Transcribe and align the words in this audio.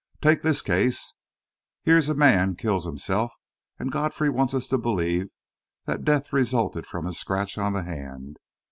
Take 0.19 0.41
this 0.41 0.63
case. 0.63 1.13
Here's 1.83 2.09
a 2.09 2.15
man 2.15 2.55
kills 2.55 2.85
himself, 2.87 3.35
and 3.77 3.91
Godfrey 3.91 4.31
wants 4.31 4.55
us 4.55 4.67
to 4.69 4.79
believe 4.79 5.27
that 5.85 6.03
death 6.03 6.33
resulted 6.33 6.87
from 6.87 7.05
a 7.05 7.13
scratch 7.13 7.55
on 7.59 7.73
the 7.73 7.83
hand. 7.83 8.37